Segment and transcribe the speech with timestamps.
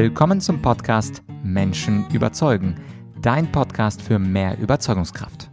[0.00, 2.80] Willkommen zum Podcast Menschen überzeugen,
[3.20, 5.50] dein Podcast für mehr Überzeugungskraft.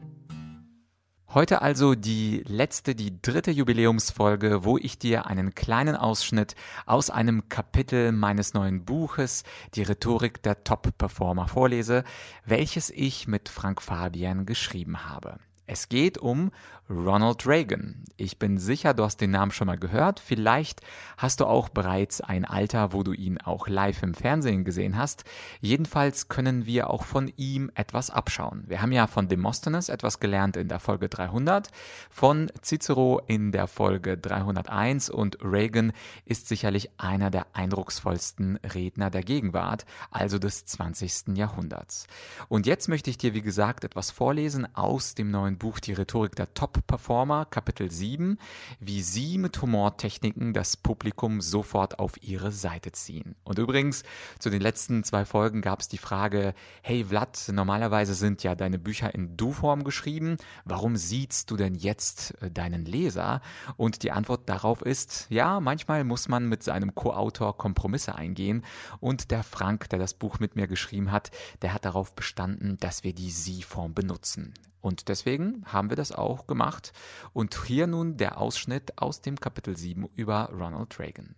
[1.33, 6.53] Heute also die letzte, die dritte Jubiläumsfolge, wo ich dir einen kleinen Ausschnitt
[6.85, 12.03] aus einem Kapitel meines neuen Buches, die Rhetorik der Top-Performer vorlese,
[12.45, 15.39] welches ich mit Frank Fabian geschrieben habe.
[15.67, 16.51] Es geht um
[16.87, 18.03] Ronald Reagan.
[18.15, 20.19] Ich bin sicher, du hast den Namen schon mal gehört.
[20.19, 20.81] Vielleicht
[21.17, 25.23] hast du auch bereits ein Alter, wo du ihn auch live im Fernsehen gesehen hast.
[25.61, 28.65] Jedenfalls können wir auch von ihm etwas abschauen.
[28.67, 31.71] Wir haben ja von Demosthenes etwas gelernt in der Folge 300,
[32.11, 35.91] von Cicero in der Folge 301 und Reagan
[36.25, 41.35] ist sicherlich einer der eindrucksvollsten Redner der Gegenwart, also des 20.
[41.35, 42.05] Jahrhunderts.
[42.47, 46.35] Und jetzt möchte ich dir, wie gesagt, etwas vorlesen aus dem neuen Buch Die Rhetorik
[46.35, 48.37] der Top Top-Performer, Kapitel 7,
[48.79, 53.35] wie sie mit Humortechniken das Publikum sofort auf ihre Seite ziehen.
[53.43, 54.03] Und übrigens,
[54.39, 58.79] zu den letzten zwei Folgen gab es die Frage, hey Vlad, normalerweise sind ja deine
[58.79, 63.41] Bücher in Du-Form geschrieben, warum siehst du denn jetzt äh, deinen Leser?
[63.77, 68.65] Und die Antwort darauf ist, ja, manchmal muss man mit seinem Co-Autor Kompromisse eingehen
[68.99, 73.03] und der Frank, der das Buch mit mir geschrieben hat, der hat darauf bestanden, dass
[73.03, 74.53] wir die Sie-Form benutzen.
[74.85, 76.93] Und deswegen haben wir das auch gemacht.
[77.33, 81.33] Und hier nun der Ausschnitt aus dem Kapitel 7 über Ronald Reagan.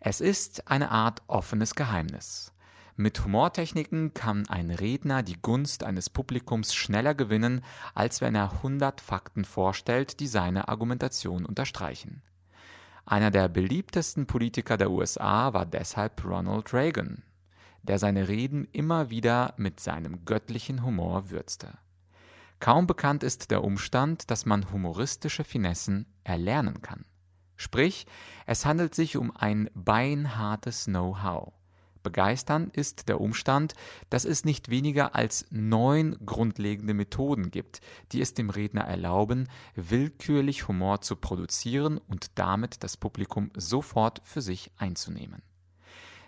[0.00, 2.54] Es ist eine Art offenes Geheimnis.
[2.96, 7.62] Mit Humortechniken kann ein Redner die Gunst eines Publikums schneller gewinnen,
[7.94, 12.22] als wenn er 100 Fakten vorstellt, die seine Argumentation unterstreichen.
[13.04, 17.24] Einer der beliebtesten Politiker der USA war deshalb Ronald Reagan
[17.84, 21.78] der seine Reden immer wieder mit seinem göttlichen Humor würzte.
[22.60, 27.04] Kaum bekannt ist der Umstand, dass man humoristische Finessen erlernen kann.
[27.56, 28.06] Sprich,
[28.46, 31.52] es handelt sich um ein beinhartes Know-how.
[32.02, 33.74] Begeisternd ist der Umstand,
[34.10, 37.80] dass es nicht weniger als neun grundlegende Methoden gibt,
[38.12, 44.42] die es dem Redner erlauben, willkürlich Humor zu produzieren und damit das Publikum sofort für
[44.42, 45.42] sich einzunehmen.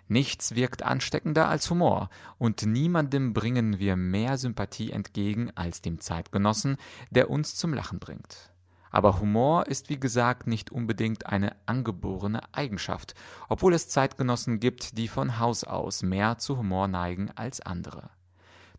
[0.08, 6.76] Nichts wirkt ansteckender als Humor, und niemandem bringen wir mehr Sympathie entgegen als dem Zeitgenossen,
[7.10, 8.52] der uns zum Lachen bringt.
[8.90, 13.14] Aber Humor ist wie gesagt nicht unbedingt eine angeborene Eigenschaft,
[13.48, 18.10] obwohl es Zeitgenossen gibt, die von Haus aus mehr zu Humor neigen als andere.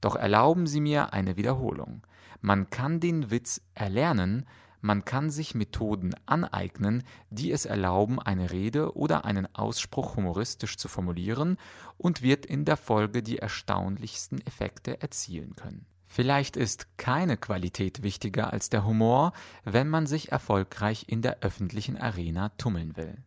[0.01, 2.01] Doch erlauben Sie mir eine Wiederholung.
[2.41, 4.47] Man kann den Witz erlernen,
[4.81, 10.87] man kann sich Methoden aneignen, die es erlauben, eine Rede oder einen Ausspruch humoristisch zu
[10.87, 11.57] formulieren
[11.97, 15.85] und wird in der Folge die erstaunlichsten Effekte erzielen können.
[16.07, 19.33] Vielleicht ist keine Qualität wichtiger als der Humor,
[19.65, 23.17] wenn man sich erfolgreich in der öffentlichen Arena tummeln will.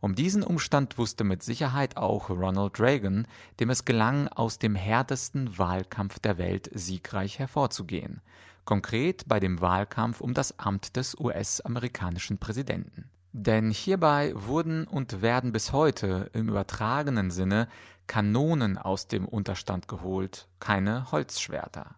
[0.00, 3.26] Um diesen Umstand wusste mit Sicherheit auch Ronald Reagan,
[3.58, 8.22] dem es gelang, aus dem härtesten Wahlkampf der Welt siegreich hervorzugehen
[8.70, 13.10] konkret bei dem Wahlkampf um das Amt des US-amerikanischen Präsidenten.
[13.32, 17.66] Denn hierbei wurden und werden bis heute im übertragenen Sinne
[18.06, 21.96] Kanonen aus dem Unterstand geholt, keine Holzschwerter.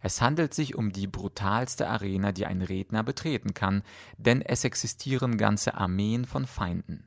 [0.00, 3.82] Es handelt sich um die brutalste Arena, die ein Redner betreten kann,
[4.16, 7.06] denn es existieren ganze Armeen von Feinden.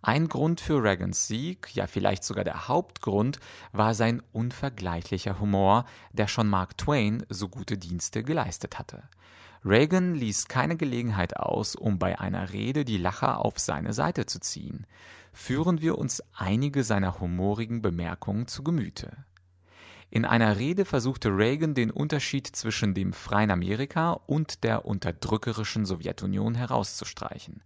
[0.00, 3.40] Ein Grund für Reagans Sieg, ja vielleicht sogar der Hauptgrund,
[3.72, 9.02] war sein unvergleichlicher Humor, der schon Mark Twain so gute Dienste geleistet hatte.
[9.64, 14.38] Reagan ließ keine Gelegenheit aus, um bei einer Rede die Lacher auf seine Seite zu
[14.38, 14.86] ziehen.
[15.32, 19.24] Führen wir uns einige seiner humorigen Bemerkungen zu Gemüte.
[20.10, 26.54] In einer Rede versuchte Reagan den Unterschied zwischen dem freien Amerika und der unterdrückerischen Sowjetunion
[26.54, 27.62] herauszustreichen.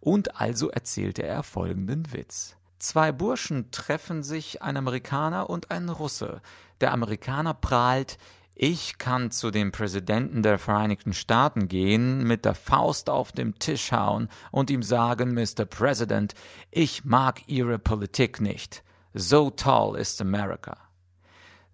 [0.00, 2.56] Und also erzählte er folgenden Witz.
[2.78, 6.40] Zwei Burschen treffen sich, ein Amerikaner und ein Russe.
[6.80, 8.18] Der Amerikaner prahlt,
[8.54, 13.92] ich kann zu dem Präsidenten der Vereinigten Staaten gehen, mit der Faust auf dem Tisch
[13.92, 15.64] hauen und ihm sagen, Mr.
[15.64, 16.34] President,
[16.70, 18.82] ich mag Ihre Politik nicht.
[19.14, 20.76] So tall ist America.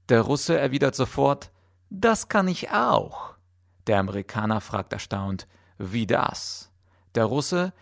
[0.09, 1.51] Der Russe erwidert sofort,
[1.91, 3.35] das kann ich auch.
[3.87, 5.47] Der Amerikaner fragt erstaunt,
[5.79, 6.71] wie das?
[7.15, 7.73] Der Russe,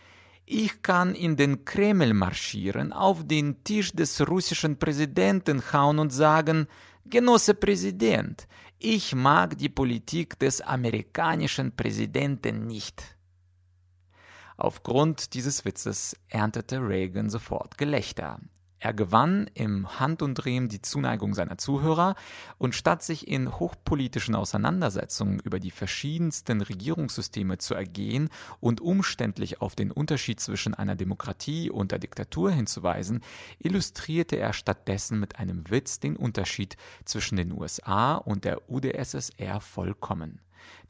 [0.44, 6.68] ich kann in den Kreml marschieren, auf den Tisch des russischen Präsidenten hauen und sagen,
[7.04, 13.16] Genosse Präsident, ich mag die Politik des amerikanischen Präsidenten nicht.
[14.56, 18.40] Aufgrund dieses Witzes erntete Reagan sofort Gelächter.
[18.78, 22.14] Er gewann im Handumdrehen die Zuneigung seiner Zuhörer
[22.58, 28.28] und statt sich in hochpolitischen Auseinandersetzungen über die verschiedensten Regierungssysteme zu ergehen
[28.60, 33.22] und umständlich auf den Unterschied zwischen einer Demokratie und der Diktatur hinzuweisen,
[33.58, 36.76] illustrierte er stattdessen mit einem Witz den Unterschied
[37.06, 40.40] zwischen den USA und der UdSSR vollkommen.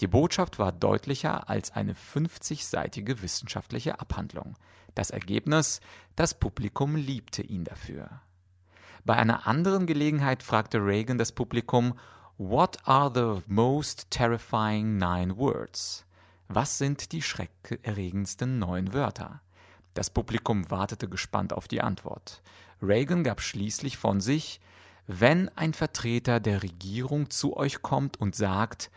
[0.01, 4.57] Die Botschaft war deutlicher als eine 50-seitige wissenschaftliche Abhandlung.
[4.97, 5.81] Das Ergebnis,
[6.17, 8.23] das Publikum liebte ihn dafür.
[9.05, 11.99] Bei einer anderen Gelegenheit fragte Reagan das Publikum,
[12.39, 16.07] What are the most terrifying nine words?
[16.49, 19.43] Was sind die schreckerregendsten neun Wörter?
[19.93, 22.43] Das Publikum wartete gespannt auf die Antwort.
[22.81, 24.61] Reagan gab schließlich von sich,
[25.07, 28.91] wenn ein Vertreter der Regierung zu euch kommt und sagt,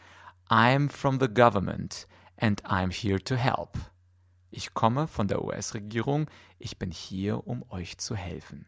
[0.47, 2.07] I'm from the government
[2.37, 3.77] and I'm here to help.
[4.51, 8.65] Ich komme von der US-Regierung, ich bin hier, um euch zu helfen.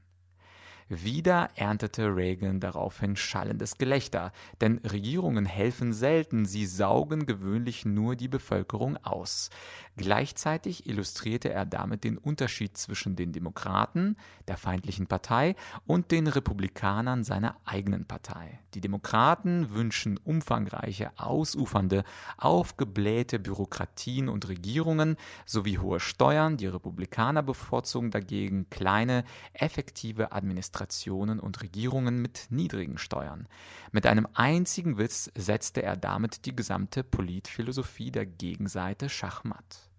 [0.89, 8.27] Wieder erntete Reagan daraufhin schallendes Gelächter, denn Regierungen helfen selten, sie saugen gewöhnlich nur die
[8.27, 9.49] Bevölkerung aus.
[9.97, 14.17] Gleichzeitig illustrierte er damit den Unterschied zwischen den Demokraten,
[14.47, 15.55] der feindlichen Partei,
[15.85, 18.59] und den Republikanern seiner eigenen Partei.
[18.73, 22.03] Die Demokraten wünschen umfangreiche, ausufernde,
[22.37, 29.23] aufgeblähte Bürokratien und Regierungen sowie hohe Steuern, die Republikaner bevorzugen dagegen kleine,
[29.53, 33.47] effektive Administrationen Administrationen und Regierungen mit niedrigen Steuern.
[33.91, 39.89] Mit einem einzigen Witz setzte er damit die gesamte Politphilosophie der Gegenseite schachmatt.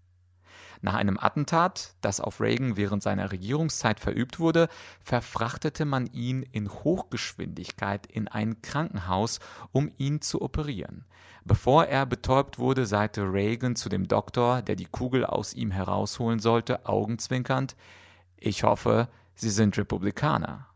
[0.81, 4.67] Nach einem Attentat, das auf Reagan während seiner Regierungszeit verübt wurde,
[4.99, 9.39] verfrachtete man ihn in Hochgeschwindigkeit in ein Krankenhaus,
[9.71, 11.05] um ihn zu operieren.
[11.45, 16.39] Bevor er betäubt wurde, sagte Reagan zu dem Doktor, der die Kugel aus ihm herausholen
[16.39, 17.75] sollte, augenzwinkernd
[18.37, 20.67] Ich hoffe, Sie sind Republikaner.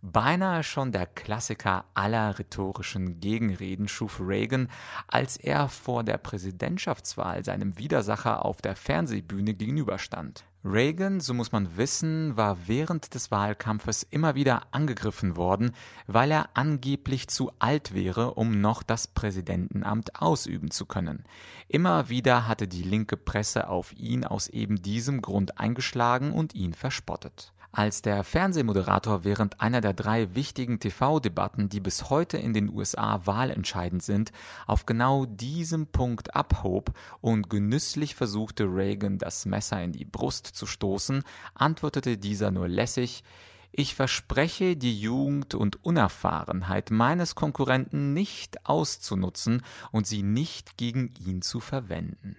[0.00, 4.70] Beinahe schon der Klassiker aller rhetorischen Gegenreden schuf Reagan,
[5.08, 10.44] als er vor der Präsidentschaftswahl seinem Widersacher auf der Fernsehbühne gegenüberstand.
[10.64, 15.70] Reagan, so muss man wissen, war während des Wahlkampfes immer wieder angegriffen worden,
[16.08, 21.24] weil er angeblich zu alt wäre, um noch das Präsidentenamt ausüben zu können.
[21.68, 26.74] Immer wieder hatte die linke Presse auf ihn aus eben diesem Grund eingeschlagen und ihn
[26.74, 32.70] verspottet als der Fernsehmoderator während einer der drei wichtigen TV-Debatten, die bis heute in den
[32.70, 34.32] USA wahlentscheidend sind,
[34.66, 40.66] auf genau diesem Punkt abhob und genüsslich versuchte, Reagan das Messer in die Brust zu
[40.66, 41.22] stoßen,
[41.54, 43.22] antwortete dieser nur lässig
[43.70, 49.62] ich verspreche, die Jugend und Unerfahrenheit meines Konkurrenten nicht auszunutzen
[49.92, 52.36] und sie nicht gegen ihn zu verwenden.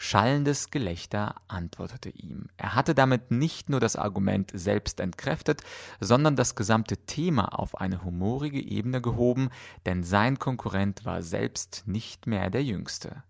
[0.00, 2.46] Schallendes Gelächter antwortete ihm.
[2.56, 5.62] Er hatte damit nicht nur das Argument selbst entkräftet,
[5.98, 9.50] sondern das gesamte Thema auf eine humorige Ebene gehoben,
[9.86, 13.24] denn sein Konkurrent war selbst nicht mehr der Jüngste.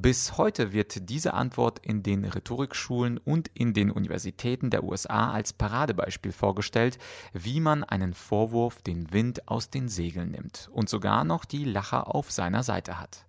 [0.00, 5.52] Bis heute wird diese Antwort in den Rhetorikschulen und in den Universitäten der USA als
[5.52, 6.98] Paradebeispiel vorgestellt,
[7.32, 12.14] wie man einen Vorwurf den Wind aus den Segeln nimmt und sogar noch die Lacher
[12.14, 13.26] auf seiner Seite hat.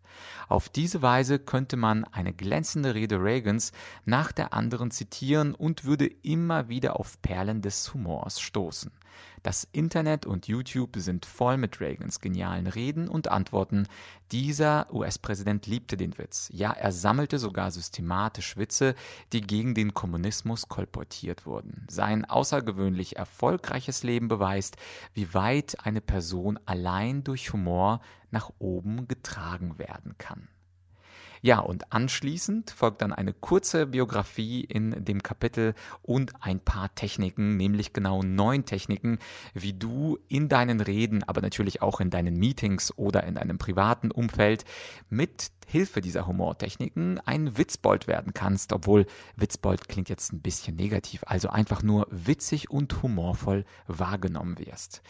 [0.48, 3.72] Auf diese Weise könnte man eine glänzende Rede Reagans
[4.06, 8.92] nach der anderen zitieren und würde immer wieder auf Perlen des Humors stoßen.
[9.44, 13.88] Das Internet und YouTube sind voll mit Reagans genialen Reden und Antworten.
[14.32, 16.50] Dieser US-Präsident liebte den Witz.
[16.52, 18.96] Ja, er sammelte sogar systematisch Witze,
[19.32, 21.88] die gegen den Kommunismus kolportiert wurden.
[21.90, 24.76] Sein außergewöhnlich erfolgreiches Leben beweist,
[25.14, 28.02] wie weit eine Person allein durch Humor
[28.32, 30.48] nach oben getragen werden kann.
[31.42, 37.56] Ja, und anschließend folgt dann eine kurze Biografie in dem Kapitel und ein paar Techniken,
[37.56, 39.20] nämlich genau neun Techniken,
[39.54, 44.12] wie du in deinen Reden, aber natürlich auch in deinen Meetings oder in deinem privaten
[44.12, 44.66] Umfeld
[45.10, 51.24] mit Hilfe dieser Humortechniken ein Witzbold werden kannst, obwohl Witzbold klingt jetzt ein bisschen negativ,
[51.28, 55.04] also einfach nur witzig und humorvoll wahrgenommen wirst.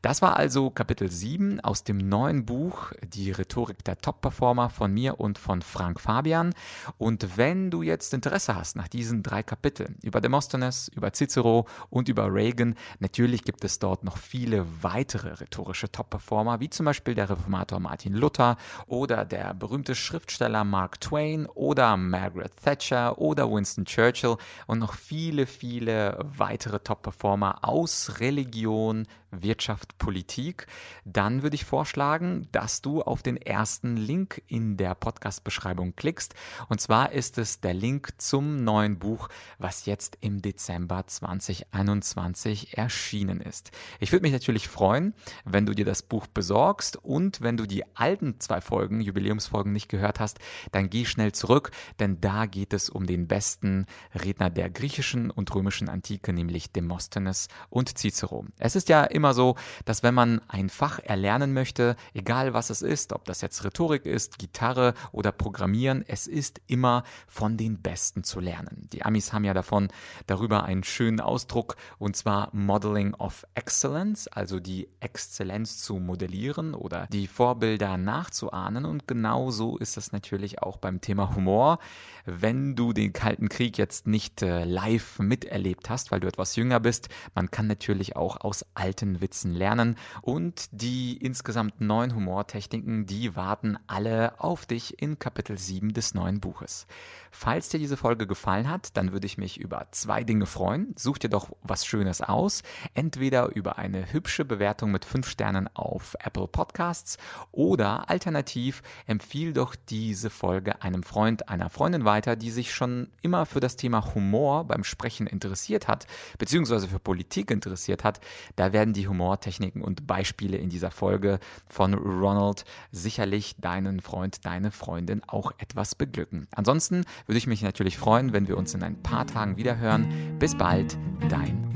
[0.00, 5.20] Das war also Kapitel 7 aus dem neuen Buch Die Rhetorik der Top-Performer von mir
[5.20, 6.54] und von Frank Fabian.
[6.96, 12.08] Und wenn du jetzt Interesse hast nach diesen drei Kapiteln über Demosthenes, über Cicero und
[12.08, 17.28] über Reagan, natürlich gibt es dort noch viele weitere rhetorische Top-Performer, wie zum Beispiel der
[17.28, 18.56] Reformator Martin Luther
[18.86, 24.36] oder der berühmte Schriftsteller Mark Twain oder Margaret Thatcher oder Winston Churchill
[24.66, 30.66] und noch viele, viele weitere Top-Performer aus Religion, Wirtschaft, Politik,
[31.04, 36.34] dann würde ich vorschlagen, dass du auf den ersten Link in der Podcast-Beschreibung Beschreibung klickst.
[36.68, 39.28] Und zwar ist es der Link zum neuen Buch,
[39.58, 43.70] was jetzt im Dezember 2021 erschienen ist.
[44.00, 45.14] Ich würde mich natürlich freuen,
[45.44, 49.88] wenn du dir das Buch besorgst und wenn du die alten zwei Folgen, Jubiläumsfolgen nicht
[49.88, 50.38] gehört hast,
[50.72, 55.54] dann geh schnell zurück, denn da geht es um den besten Redner der griechischen und
[55.54, 58.44] römischen Antike, nämlich Demosthenes und Cicero.
[58.58, 62.82] Es ist ja immer so, dass wenn man ein Fach erlernen möchte, egal was es
[62.82, 68.22] ist, ob das jetzt Rhetorik ist, Gitarre oder Programmieren, es ist immer von den Besten
[68.22, 68.88] zu lernen.
[68.92, 69.88] Die Amis haben ja davon
[70.26, 77.06] darüber einen schönen Ausdruck und zwar Modeling of Excellence, also die Exzellenz zu modellieren oder
[77.10, 81.78] die Vorbilder nachzuahnen und genau so ist es natürlich auch beim Thema Humor.
[82.26, 86.80] Wenn du den Kalten Krieg jetzt nicht äh, live miterlebt hast, weil du etwas jünger
[86.80, 93.36] bist, man kann natürlich auch aus alten Witzen lernen und die insgesamt neun Humortechniken, die
[93.36, 96.86] warten alle auf dich in Kapitel 7 des neuen Buches.
[97.30, 100.94] Falls dir diese Folge gefallen hat, dann würde ich mich über zwei Dinge freuen.
[100.96, 102.62] Such dir doch was Schönes aus.
[102.94, 107.18] Entweder über eine hübsche Bewertung mit fünf Sternen auf Apple Podcasts
[107.52, 113.44] oder alternativ empfiehl doch diese Folge einem Freund, einer Freundin weiter, die sich schon immer
[113.44, 116.06] für das Thema Humor beim Sprechen interessiert hat,
[116.38, 118.20] beziehungsweise für Politik interessiert hat.
[118.56, 121.38] Da werden die Humortechniken und Beispiele in dieser Folge
[121.68, 126.48] von Ronald sicherlich deinen Freund, deine Freundin auch etwas beglücken.
[126.50, 130.36] Ansonsten würde ich mich natürlich freuen, wenn wir uns in ein paar Tagen wieder hören.
[130.38, 130.96] Bis bald,
[131.28, 131.70] dein